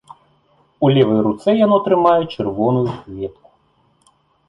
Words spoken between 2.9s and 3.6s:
кветку.